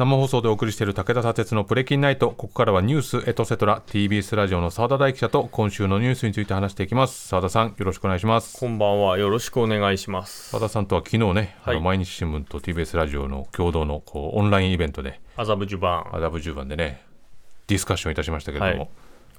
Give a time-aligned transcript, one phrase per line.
[0.00, 2.30] 生放送でお送りしている武田砂鉄のプレキンナイト。
[2.30, 7.28] ここからはニュースエトセトラ TBS ラジオの澤田大記者と今週のニュースについて話していきます。
[7.28, 8.58] 澤田さんよろしくお願いします。
[8.58, 9.18] こんばんは。
[9.18, 10.52] よろしくお願いします。
[10.52, 17.04] 澤田さんとは昨日ね、はいあの毎日新聞と TBS ラジオの共同のこうオンラインイベントで麻布十番麻布十番でね
[17.66, 18.90] ディスカッションいたしましたけれども、はい。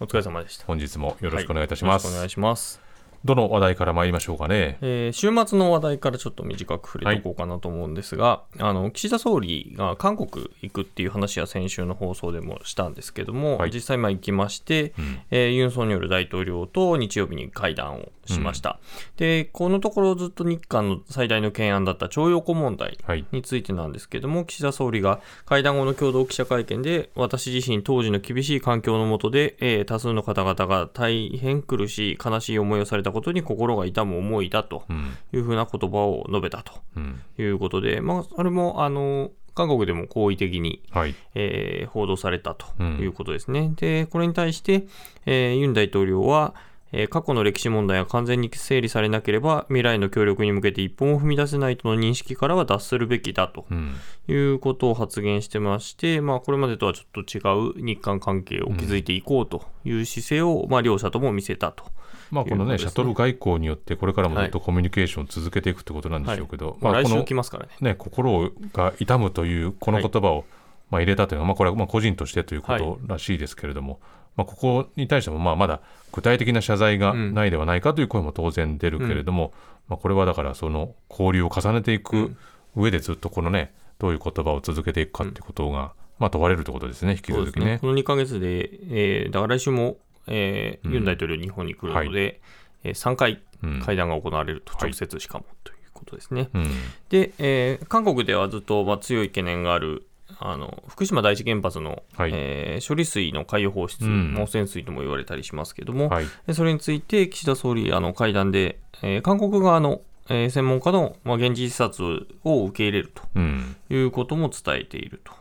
[0.01, 0.65] お疲れ様でした。
[0.67, 2.13] 本日もよろしくお願いいたします、はい。
[2.13, 2.79] お願いします
[3.23, 4.77] どの話題から参りましょうかね。
[4.81, 13.71] えー週末の話題からちょっと短く触れておこうかなと思うんですが、あの岸田総理が韓国行くっていう話は先週の放送でもしたんですけども、はい。
[13.71, 14.93] 実際まあ行きまして、
[15.29, 18.79] えーユン・ソンニョル大統領と日曜日に会談をしました、
[19.17, 23.25] でこのところずっと日韓の最大の懸案だった徴用工問題はい。
[23.31, 43.73] についてなんですけども、岸田総理が会談後の共同記者会見で、私自身、当時の厳しい環境の下で、えー多数の方々が大変苦しい、悲しい思いをされたことに心が痛む思いだとうんいうふうな言葉を述べたとうんいうことで、まあ、それも、あの、韓国でも好意的に、はいえー報道されたとうんいうことですね。
[43.75, 44.85] で、これに対して、
[45.25, 46.53] えーユン大統領は、
[46.93, 53.93] えー過去の歴史問題が完全に整理されなければ、未来の協力に向けて一歩も踏み出せないとの認識からは脱するべきだとうん
[54.29, 57.39] いうことを発言してまして、まあ、これまでとはちょっと違
[57.81, 61.85] う日韓関係を築いていこうという姿勢を、まあ、両者とも見せたと。
[62.31, 67.71] まあこのねシャトル外交によってこれからもずっとはコミュニケーションを続けていくってことなんでしょうけど、まあ、この来ますからね。
[67.81, 70.45] ね、心が痛むというこの言葉を、
[70.89, 73.99] まあ、入れたというのは、まあ、これはまあ個人としてということらしいですけれども、
[74.35, 79.53] まあ、ここに対してもまあまだ具体的な謝罪がないではないかという声も当然出るけれども、
[79.87, 82.35] まあ、これはだからその交流を重ねていく
[82.75, 87.31] 上でずっとこのねどういう言葉を続けていくかっていうことが、まあ、問われるということですね引き。
[87.33, 87.77] 続きね。
[87.79, 89.97] この2ヶ月で、えーだから来週も、
[90.31, 90.93] えーうん。
[90.93, 92.41] ユン大統領日本に来るので、
[92.83, 93.79] えー3回うん。
[93.81, 96.49] 会談が行われると、はい直接しかもということですね。
[96.53, 96.67] うん。
[97.09, 100.07] で、えー韓国ではずっと、まあ、強い懸念がある
[100.39, 102.31] あの福島第一原発の、はい。
[102.33, 104.35] えー処理水の海洋放出、うん。
[104.41, 106.25] 汚染水とも言われたりしますけども、はい。
[106.47, 113.75] でそれについて岸田総理あの会談で、えー韓国側の、えー専門家の、まあ、現地視察を受け入れるうん。
[113.89, 115.33] ということも伝えていると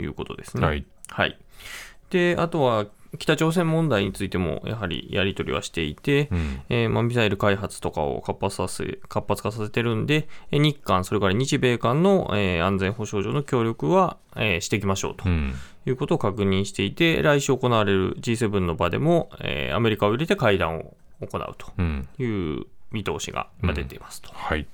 [0.00, 0.66] いうことですね。
[0.66, 0.84] はい。
[1.08, 1.38] はい。
[2.10, 2.86] で、あとは
[3.18, 6.62] 北朝鮮問題についてもやはりやり取りはしていて、うん。
[6.68, 15.54] えーまあ、ミサイル開発とかを活発させ活発化させてるんで、えー日韓、それから日米韓の、えー安全保障上の協力は、えーしていきましょうとうん。
[15.86, 22.08] いうことを確認していて、来週行われる G7 の場でも、えーアメリカを入れて会談を行うとうん。
[22.18, 24.30] いう見通しが今出ていますと。
[24.32, 24.66] はい。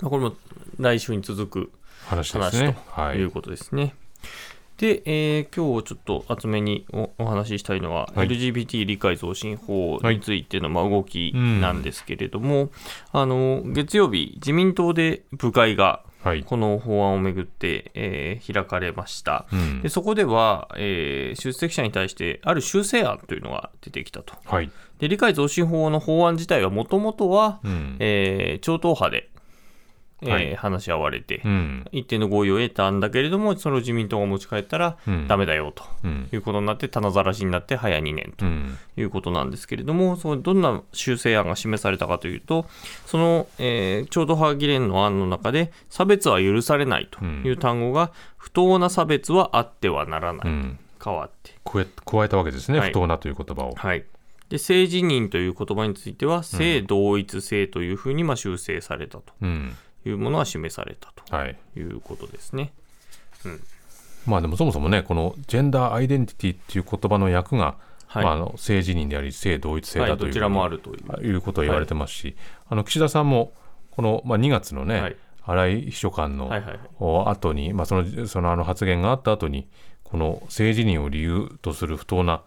[0.00, 0.34] まあこれも
[0.78, 1.72] 来週に続く
[2.06, 2.38] 話と
[3.14, 3.94] いうことですね。
[4.78, 8.28] で、えー今日ちょっと厚めにおお話ししたいのは、はい。
[8.28, 12.70] LGBT 理解増進法についてのまあ動きなんですけれども、
[13.12, 16.42] あの月曜日、自民党で部会がはい。
[16.42, 19.46] この法案をめぐって、えー開かれました。
[19.52, 19.80] うん。
[19.82, 24.34] でそこでは、えー出席者に対してある修正案というのが出てきたと。
[24.44, 24.70] はい。
[24.98, 27.96] で理解増進法の法案自体はもともとは、うん。
[28.00, 29.30] えー超党派で、
[30.22, 31.84] えーはい話し合われて、うん。
[31.92, 35.26] 一定の合意を得たんだけれども、それを自民党が持ち帰ったらうん。
[35.26, 36.28] ダメだよとうん。
[36.32, 38.78] いうことになって、棚ざらしになって早2年とうん。
[38.96, 42.66] いうことなんですけれども、そのどんな修正案が示されたかというと、
[43.04, 50.78] その、えー、超党派議連の案の中で、差別は許されないという単語が、不当な差別はあってはならない、うん。
[51.04, 51.52] 変わって。
[51.64, 52.88] 加え加えたわけですね、はい。
[52.88, 53.74] 不当なという言葉を。
[53.74, 54.04] はい。
[54.48, 59.34] で、性自認という言葉については、性同一性というふうにまあ修正されたと。
[59.42, 59.76] うん
[60.08, 62.72] いうものは示されたはいということですね。
[64.26, 68.24] まあでもそもそもねこのジェンダーアイデンティティっていう言葉の訳が、はい。
[68.24, 71.26] まあ、あの性自認であり性同一性はい、だという,、どちらもあるという。
[71.26, 72.36] いうことを言われてますし、
[72.68, 73.52] あの岸田さんも
[73.90, 75.16] この、まあ、2月のね、はい
[75.48, 76.50] 荒井秘書官の、
[77.28, 79.68] 後に、まあ、そのそのあの発言があった後に
[80.02, 82.42] この性自認を理由とする不当な、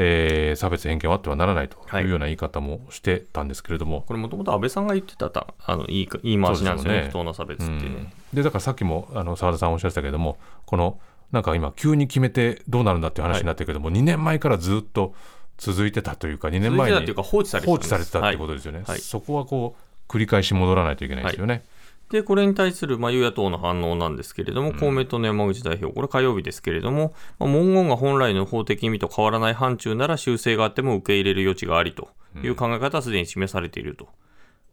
[0.00, 2.04] えー差別偏見はあってはならないとはい。
[2.04, 7.06] いうような言い方もしてたんですけれども、これもともと安倍さんが言ってたたあの言いか言い回しなんですよね、ね。
[7.08, 7.78] 不当な差別ってね。
[7.80, 7.88] う。
[7.88, 8.12] ん。
[8.32, 10.98] でだからさっきもあの澤田さんおっしゃってたけれどもこの
[11.32, 15.14] なんか今急に決めてどうなるんだっていう話になってるけども、2年前からずっと
[15.58, 17.86] 続いてたというか2年前に放置されて放たんです。
[17.86, 19.00] 置されてたっていうことはいですよね、はい。
[19.00, 21.64] そこはこう繰り返し戻らないといけないですよね。
[22.10, 32.08] で、これに対する、まあ、与野党の反応なんですけれども、公明党の山口代表、これ火曜日ですけれども、まあ、文言が本来の法的意味と変わらない範疇なら修正があっても受け入れる余地がありと
[32.42, 34.08] いう考え方はすでに示されていると。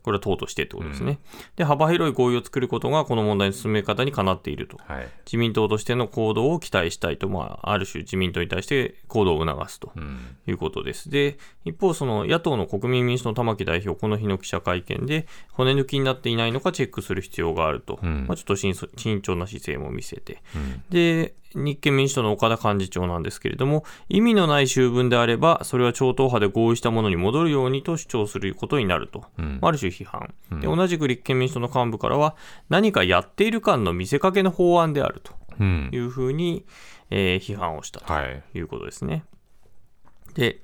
[0.06, 1.18] これは党としてってことですね。
[1.56, 4.78] で、幅広い合意を作ることがこの問題の進め方にかなっていると。
[4.86, 5.10] はい。
[5.26, 10.38] 自民党としての行動を期待したいと、まあ、ある種自民党に対して行動を促すとうん。
[10.46, 11.10] いうことです。
[11.10, 18.26] で、一方、その野党の国民民主党の玉木代表、この日の記者会見で、骨抜きになっていないのかチェックする必要があると、うん。
[18.28, 20.84] まあ、ちょっと慎慎重な姿勢も見せて、うん。
[20.92, 30.68] で、立憲民主党の岡田幹事長なんですけれども、意味のない修文であれば、それは超党派で合意したものに戻るようにと主張することになると、うん、ある種批判、で。
[30.68, 32.36] 同じく立憲民主党の幹部からは、
[32.70, 35.22] 何かやっている感の見せかけの法案である
[35.58, 36.66] というふうに、
[37.10, 38.14] えー、批判をしたと
[38.58, 38.62] い。
[38.62, 39.14] うことですね。
[39.14, 39.20] は
[40.32, 40.62] い、で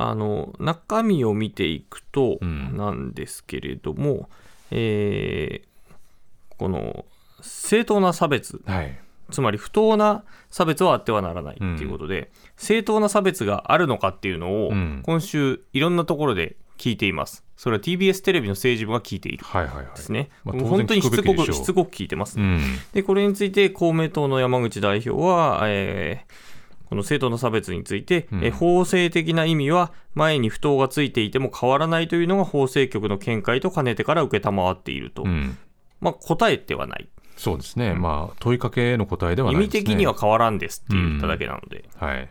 [0.00, 4.26] あの中身を見ていくとなんですけれども、うん、
[4.70, 7.04] えー、この
[7.40, 8.96] 正当な差別、はい、
[9.30, 14.72] つまり不当な差別はあってはならないということで、うん、正当な差別があるのかっていうのを、
[15.02, 17.44] 今週いろんなところで聞いています。
[17.56, 20.18] それは TBS テレビの政治部が聞いているですね。
[20.44, 20.56] はいはい。
[20.56, 22.60] はいまあ、本当にしつこくしつこく聞いてます、うん、
[22.92, 35.58] で、これについて公明党の山口代表は、えー、この正当な差別について、うん、え法制的な意味は前に不当がついていても変わらないというのが法制局の見解と兼ねてから承っていると、うん、
[36.00, 37.08] まあ、答えてはない。
[37.38, 41.88] そうですね、まあ、問いかけの答えではない、ね、意味的には変わらんですって言っただけなので。
[41.96, 42.28] はい。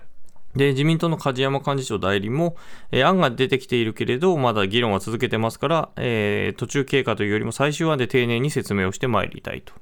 [0.58, 2.58] で、自民党の梶山幹事長代理も、
[2.92, 9.74] えー、案が出てきているけれど、まだ議論は続けてますから、えー、途中経過というよりも最終案で丁寧に説明をしてまいりたいと。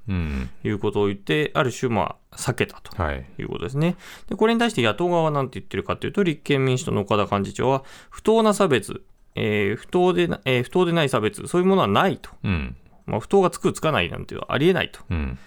[0.63, 2.95] いうことを言って、ある種、まあ、避けたと。
[3.13, 3.43] い。
[3.43, 3.95] うことですね、はい、
[4.29, 4.35] で。
[4.35, 9.01] これに対して野党側は何て言ってるかというと、立憲民主党の岡田幹事長は、不当な差別、
[9.35, 12.31] えー、不当でえー、不当でない差別、そういうものはないと。
[13.07, 14.99] うんまあ、不当がつく、つかないなんていうのはありえないと。
[15.09, 15.37] うん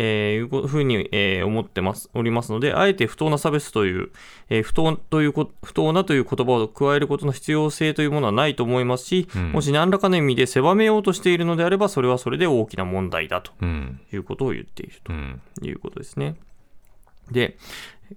[0.00, 4.10] えー、いうふうに、えー、思ってます、おりますので、あえて不当な差別という、
[4.48, 15.12] えー、不当というこ、不当なという言葉を加えることの必要性というものはないと思いますし、うん、もし何らかの意味で狭めようとしているのであれば、それはそれで大きな問題だということを言っていると
[15.66, 16.36] いうことですね。
[17.30, 17.58] で、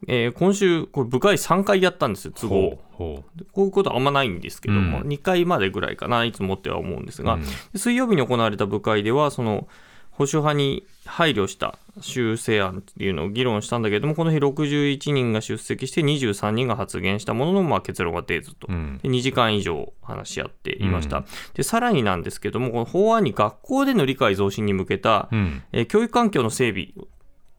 [0.08, 2.80] えー、今週、これ部会3回やったんですよ、都合。
[2.98, 3.24] こ
[3.58, 7.44] ういうことはあんまないんですけども、うん、2回までぐらいかな、いつもっては思うんですが、うん、
[7.80, 9.68] 水曜日に行われた部会では、その、
[10.12, 21.20] 保守派に配慮した修正案っていうのを議論したんだけれども、この日61人が出席して23人が発言したものの、まあ、結論が出ずと、うん、2時間以上話し合っていました。
[21.20, 26.90] うん、でさらになんですけども、この法案に学校での理解増進に向けた、うん、え教育環境の整備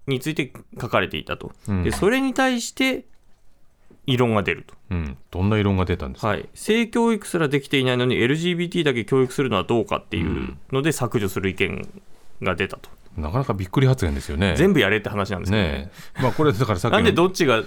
[0.06, 1.52] について書かれていたと。
[1.84, 3.04] でそれに対して
[4.06, 11.88] 異論が出ると、うん、どんな異論が出たんですか、はい、性教育すらできていないのに LGBT だけ教育するのはどうかっていうので削除する意見
[12.42, 12.90] が出たと。
[13.16, 14.54] なかなかびっくり発言ですよね。
[14.56, 15.72] 全部やれって話なんですけどね。
[15.72, 15.90] ね
[16.20, 17.62] まあ、これだからさなんでどっちが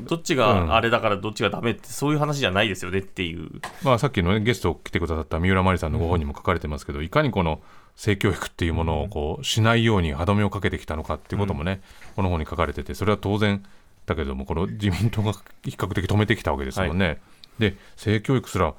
[0.00, 3.48] どっちがあれだからどっちがダメって、そういう話じゃないですよねっていう、
[3.82, 7.60] まあ、さっきの、ね、ゲスト来てくださった三浦麻里さんのご本にも書かれてますけど、うん、いかにこの
[7.96, 13.64] 性教育っていうものをこうしないように歯止めをかけてきたのかっていうこともね、うん、この本に書かれててそれは当然
[14.04, 15.32] だけどもこの自民党が
[15.64, 17.06] 比較的止めてきたわけですもんね。
[17.06, 17.18] はい、
[17.58, 18.74] で性教育すら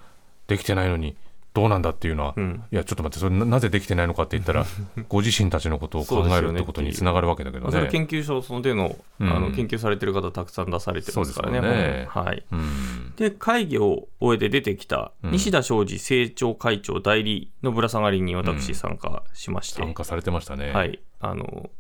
[0.48, 1.18] できてないのに
[1.58, 4.64] どうなんだっていうのは、うん、いやちょっと待ってそれなぜできてないのかって言ったら
[5.10, 7.72] ご自身たちのことを考えるってことにつながるわけだけどね。
[7.72, 11.62] それ研究所その手の,、あの研究されてる方たくさん出されてますからね。
[11.62, 12.06] ね。
[12.12, 20.72] はい、うん、で会議を終えて出てきた西田昌司政調会長代理のぶら下がりに私参加しまして、参加されてましたね。
[20.72, 21.00] はい。
[21.20, 21.72] あの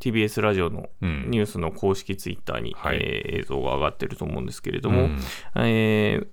[0.00, 5.18] TBS ラジオのニュースの公式ツイッターに、うんはい、えー、映像が上がってると思うんですけれども、うん、
[5.56, 6.26] えー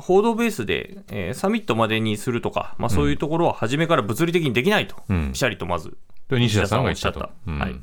[0.00, 5.96] 報道ベースで、えー、サミットまでにするとか、まあ、そういうところは初めから物理的にできないと、うん、ぴしゃりとまず、
[6.30, 7.30] 西田さんがおっしゃった。
[7.46, 7.74] うん、はい、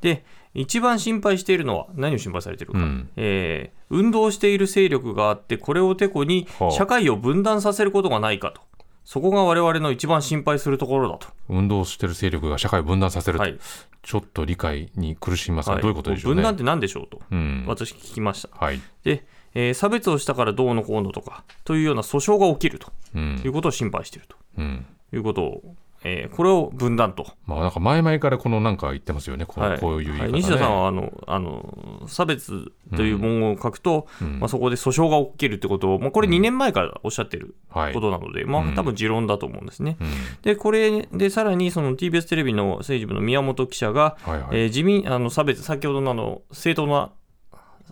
[0.00, 0.24] で
[0.54, 8.60] 一番心配しているのは、何を心配されているか、うん、えー、運動している勢力があって、これをてこに社会を分断させることがないかと。
[9.04, 11.28] そこが我々の一番心配するところだと。
[11.48, 13.58] 運動している勢力が社会を分断させると、はい、
[14.02, 18.50] ちょっと理解に苦しみますが、はい、どういうことでしょう、ね、分断って何でしょうと、うん、私聞きました。
[18.52, 22.92] はい、でえー、差別をしたからどうのこうのとかというような訴訟が起きると。
[23.14, 25.74] いうことを心配していると、うん、いうことを、
[26.04, 27.26] えー、これを分断と。
[27.46, 39.96] まあ、なんか前々からこのなんか言ってますよね、こう,、はい、こういう言い方、ね、西田さんはあのあの差別という文言を書くと、うん、まあ、そこで訴訟が起きるってことを、まあ、これ2年前からおっしゃってることなので、うん、まあ多分持論だと思うんですね。
[40.00, 40.08] うん、
[40.42, 47.10] で、これでさらにその TBS テレビの政治部の宮本記者が、はいはい、えー、自民あの差別、先ほどのあの正当な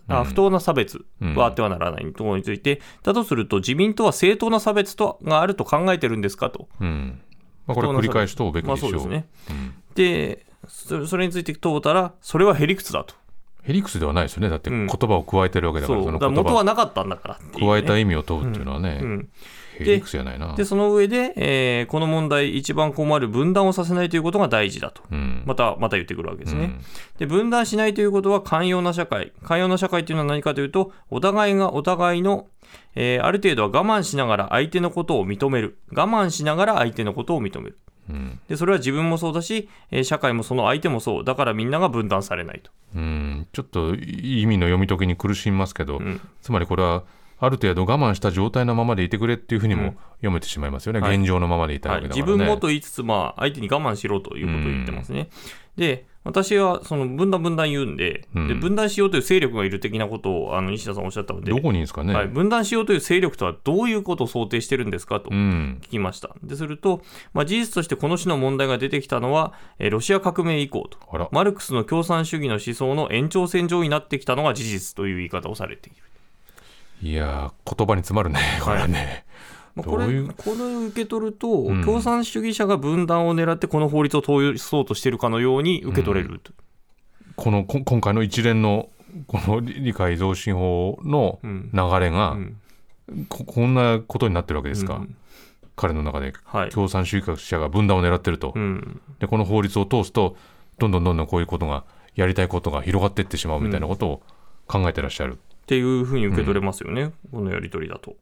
[0.07, 6.67] あ不当な差別はあってはならないところについて、だとすると、自民党は正当な差別とがあると考えてるんですかと。
[6.79, 7.21] うん
[7.65, 8.91] まあ、これ繰り返し問うべきでしょう。
[8.91, 10.45] まあ、そうですね、うん、で
[11.05, 13.15] それについて問うたら、それはへりくつだと。
[13.67, 16.01] へりくつではないですよね、だって言葉を加えてるわけだから、う。
[16.03, 19.29] ん、その元はなかったんだから、ね、加えた意味を問うっていうのはね、うん、
[19.83, 20.01] で
[20.55, 26.81] でその上で、えー、この問題、一番困る分断をさせないということが大事だと、うん、またまた言ってくるわけですね、うん、
[27.19, 27.25] で。
[27.25, 32.47] 分断しないということは寛容な社会、寛容な社会というのは何かというと、お互いがお互いの、
[32.95, 37.77] えー、ある程度は我慢しながら相手のことを認める、我慢しながら相手のことを認める。
[38.09, 38.39] うん。
[38.47, 41.23] でそれは自分もそうだし、えー社会もその相手もそう。
[41.23, 43.47] だからみんなが分断されないと、うん。
[43.51, 46.21] ちょっと意味の読み解きに苦しみますけど、うん。
[46.41, 47.03] つまりこれは
[47.39, 49.97] ある程度我慢した状態のままでいてくれっていうふうにもうん。
[50.17, 51.17] 読めてしまいますよね、はい。
[51.17, 52.31] 現状のままでいたはい、わけだからね。
[52.33, 55.29] 自分もと言いつつ、まあ、相手に我慢しろということを言ってますね。
[55.75, 62.13] で私はその分断分断言うんで,、うんで分断しようという勢力がいる的なことをあの西田さんおっしゃったのでどこにですかね。
[62.13, 66.35] はい、分断しようという勢力とはどういうことを想定してるんですかとうん聞きました。
[66.43, 67.01] ですると、
[67.33, 75.97] まあ、事実としてこの種の問題が出てきたのは、えーロシア革命以降と、マルクスの共産主義の思想の延長線上になってきたのが事実という言い方をされている。
[77.01, 79.25] いやー言葉に詰まるねこれはね。
[79.77, 80.27] まあ、これどういう？
[80.27, 81.83] これを受け取ると、うん。
[81.85, 86.51] 共産主義者が分断を狙ってこの法律を通そうとしているかのように受け取れると。
[87.35, 88.89] このこ今回の一連の
[89.27, 91.69] この理解増進法のうん。
[91.71, 92.57] 流れが、うん。
[93.29, 95.15] ここんなことになってるわけですか、うん。
[95.75, 96.33] 彼の中で。
[96.43, 96.69] はい。
[96.69, 98.99] 共産主義者が分断を狙ってると、うん。
[99.19, 100.35] でこの法律を通すと
[100.79, 104.21] どんどんどんどんこういうことがやりたいことが広がっていってしまうみたいなことを
[104.65, 108.15] 考えてらっしゃる、っていうふうに受け取れますよね、このやり取りだと。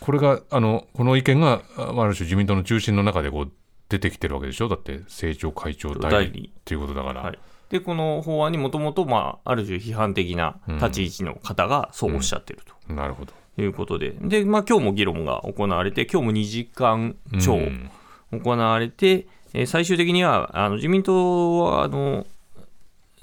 [0.00, 3.52] これがあのこの意見があある種自民党の中心の中でこう
[3.88, 4.68] 出てきてるわけでしょ。
[4.68, 7.38] だって政調会長代理っていうことだから、はい。
[7.70, 13.32] で、この法案にもともと、まあ、ある種批判的な立ち位置の方がそうおっしゃってるなるほど。
[13.56, 17.90] ということで、で、まあ、今日も議論が行われて、今日も2時間超うん。
[18.32, 22.24] 行われて、えー最終的にはあの自民党はあの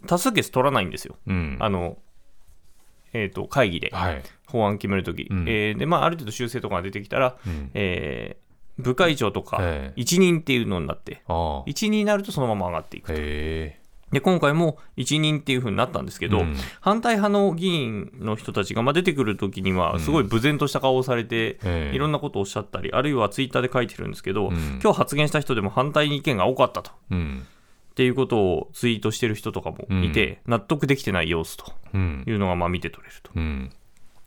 [0.07, 1.57] 多数決取らないんですよ、うん。
[1.61, 1.97] あの
[3.13, 5.45] えー、と会議ではい、法案決めるとき、うん。
[5.47, 7.71] えーでまあ、ある程度修正とかが出てきたら、うん。
[7.73, 8.47] えー
[8.79, 11.23] 部会長とかええ一任っていうのになって、
[11.65, 13.13] 一任になるとそのまま上がっていくと。
[13.17, 13.79] へ
[14.11, 16.55] で今回も一任っていう風になったんですけど、うん。
[16.79, 21.95] 反対派の議員の人たちが、まあ、出てくるときには、すごい無然とした顔をされて、ええ。
[21.95, 24.79] いろんなことをおっしゃったり、あるいはツイッターで書いてるんですけど、うん。
[24.81, 26.91] 今日発言した人でも反対意見が多かったと。
[27.11, 27.47] えうん
[27.97, 32.23] っていうことをツイートしてる人とかもいて、納得できてない様子とうん。
[32.27, 33.71] いうのがまあ見て取れるうん。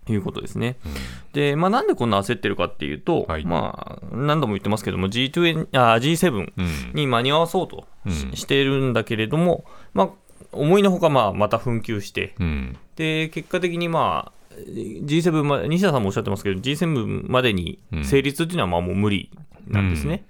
[0.07, 0.77] ということですね。
[0.85, 0.93] うん。
[1.35, 3.45] で、まあ、なんでこんな焦ってるかっていうと、はい。
[3.45, 6.95] まあ、何度も言ってますけども G20 あ G7 うん。
[6.95, 8.33] に間に合わそうとし,、うん。
[8.33, 10.11] ているんだけれども、まあ、
[10.51, 12.77] 思いのほかまあまた紛糾して、うん。
[12.97, 18.05] で結果的にまあ G7 ま西田さんもおっしゃってますけど G7 までにうん。
[18.05, 19.31] 成立っていうのはまあもう無理
[19.69, 20.25] なんですね。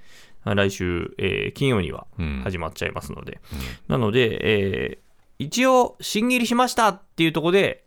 [0.45, 2.41] 来週、えー金曜にはうん。
[2.45, 3.41] 始まっちゃいますので、
[3.89, 4.99] なので、えー
[5.39, 7.85] 一応、審議入りしましたっていうところで、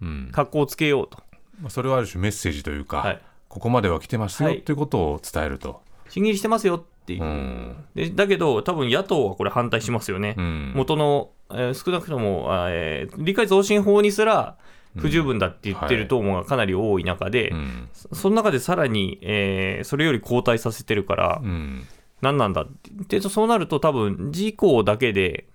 [0.00, 0.28] うん。
[0.32, 1.18] 格好をつけようと、
[1.60, 3.20] まあそれはある種メッセージというか、はい。
[3.48, 4.62] ここまでは来てますよはい。
[4.62, 7.76] ということを伝えると、審議入りしてますよっていう、うん。
[7.94, 10.72] でだけど、多分野党はこれ反対しますよね、うん。
[10.74, 14.56] 元の、えー少なくとも、あえー理解増進法にすら
[14.96, 17.88] 不十分だって言ってる党もがかなり多い中で、うん。
[18.12, 21.84] その中でさらに、えーそれより後退させてるから、うん。
[22.20, 22.66] 何なんだっ
[23.08, 23.20] て。
[23.20, 25.46] でそうなると多分事項だけで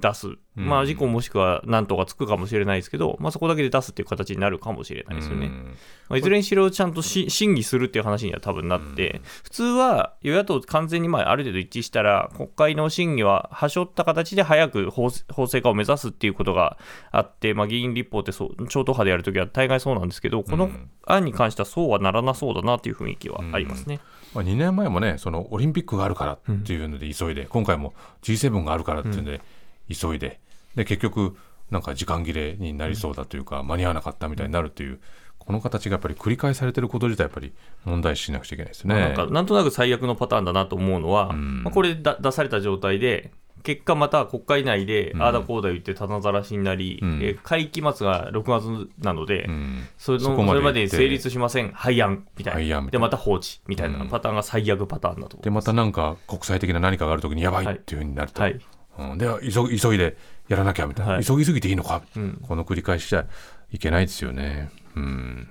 [0.00, 5.46] 出す、まあ事項もしくは何とかつくかもしれないですけど、まあ、そこだけで出すっていう形になるかもしれないですよね。
[5.46, 5.76] うん。
[6.08, 16.78] まあ、いずれにしろちゃんとし審議するっていう話には多分なって、普通は与野党完全にまあある程度一致したら国会の審議ははしょった形で早く法法制化を目指すっていうことが
[17.10, 20.70] あって、まあ、議員立法ってそう超党派でやるときは大概そうなんですけどこの
[21.06, 24.00] 案に関してはそうはならなそうだなっていう雰囲気はありますね。
[24.34, 29.40] まあ、2年前もねそのオリンピックがあるからっていうので急いで、今回も G7 があるからっていうので
[29.94, 30.40] 急いで,、
[30.74, 31.36] で結局
[31.70, 35.00] なんか時間切れになりそうだというか、間に合わなかったみたいになるという
[35.48, 37.54] この形がやっぱり繰り返されてること自体やっぱり
[37.86, 38.94] 問題視しなくちゃいけないですね。
[38.94, 41.64] まあなんかなんとなく最悪のパターンだなと思うのは、ん。
[41.64, 47.20] まあ、これだ出された状態で、結果、また国会内で、ああだこうだ言って、棚ざらしになり、ん。
[47.22, 49.86] えー会期末が6月なので、うん。
[49.96, 52.26] そのそれまで成立しません、廃案。
[52.36, 53.60] みたいな、でまた放置。
[53.66, 58.60] みたいなパターンが最悪パターンだと思でまたなんか国際的な何かがあるときにやばいっていうふうになると、はい
[58.98, 60.16] うん、で急急いで
[60.48, 61.24] やらなきゃみたいな、はい。
[61.24, 62.38] 急ぎすぎていいのか、うん。
[62.46, 63.26] この繰り返しじゃ
[63.72, 64.70] いけないですよね。
[64.96, 65.48] うん、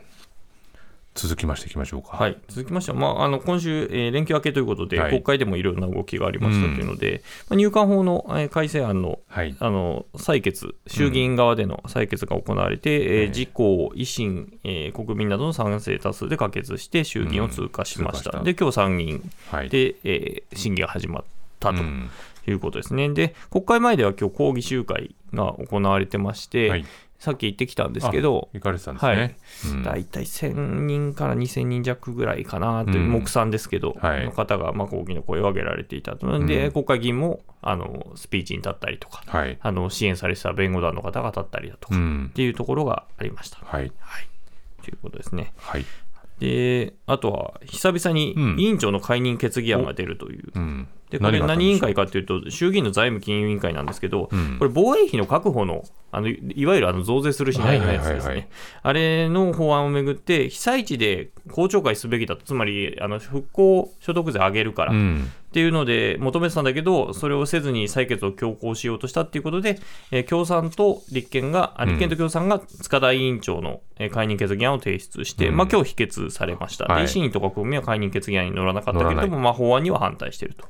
[1.15, 2.17] 続きましていきましょうか。
[2.17, 5.11] はい、続きましては、まあ、あの今週、えー連休明けということで、はい。
[5.11, 9.55] 国会でもいろんな動きがありましたというので、まあ、入管法の、えー改正案のはい。
[9.59, 18.31] あの採決、衆議院側での採決が行われて、えー自公、維新、えー国民などの賛成多数で可決して、衆議院を通過しました。
[18.31, 18.43] うんした。
[18.43, 19.69] で、今日参議院はい。
[19.69, 21.23] で、えー審議が始まっ
[21.59, 21.81] たと。
[21.81, 22.09] うん
[22.51, 23.09] いうことですね。
[23.09, 26.85] で、国会前では今日抗議集会が行われてまして、はい
[27.19, 29.37] さっき言ってきたんですけど、行かれてたんですね。
[29.73, 36.27] うん大体1000人から2000人弱ぐらいかなという、うん目算ですけど、はいの方がまあ抗議の声を上げられていたと。
[36.45, 39.57] で、うん国会議員もあのスピーチに立ったりとか、はい。
[39.59, 42.31] あの支援されてた弁護団の方が立ったりだとか、っうん。
[42.35, 43.57] ていうところがありました。
[43.63, 43.91] はい。
[43.99, 44.27] はい。
[44.83, 45.53] ということですね。
[45.57, 45.85] はい。
[46.39, 50.87] で、あとは、久々にうん委員長の解任決議案が出るという、うん。
[51.09, 58.49] でこれ何委員会かというと、衆議院の財務金融委員会なんですけど、うん、これ、防衛費の確保のあのいわゆるあの増税するしないのやつですね、
[58.81, 69.79] あれの法案をめぐって、被災地で公聴会すべきだと、つまりあの復興所得税上げるから、うんっていうので求めてたんだけど、それをせずに採決を強行しようとしたっていうことで、
[70.11, 76.85] えー、共産と立憲が、立憲と共産が塚田委員長の解任決議案を提出して、うん、まあ今日否決されました。
[76.85, 80.67] はい、維新とか国民は解任決議案に乗らなかったけれども、まあ法案には反対していると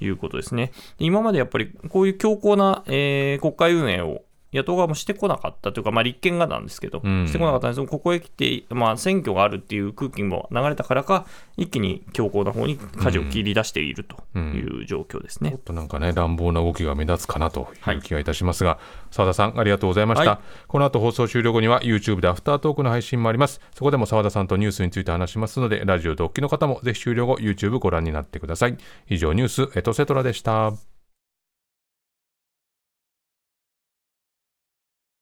[0.00, 0.70] いうことですね。
[1.00, 4.22] 今までやっぱりこういう強硬な、えー、国会運営を
[4.52, 11.26] 野党側もしてこなかったというか、まあ、立憲がなんですけど、うん、してこなかったんですけど、ここへ来て、まあ、選挙があるっていう空気も流れたからか、
[11.56, 18.78] 一気に強硬な方に舵を切り出しているという状況ですね、うん、ちょっとなんかね、乱暴な動きが目立つかなという気がいたしますが、
[19.10, 20.30] 澤、はい、田さん、ありがとうございました。
[20.30, 23.60] はい、この後放送終了後には、YouTube でアフタートークの配信もあります。
[23.74, 28.76] そこでも澤田さんとニュースについて話しますので、ラジオ同期の方もぜひ終了後、YouTube ご覧になってください。
[29.08, 30.89] 以上、ニュースエトセトラでした。